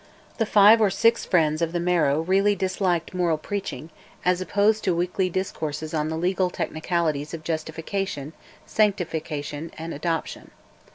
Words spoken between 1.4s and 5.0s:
of the Marrow really disliked moral preaching, as opposed to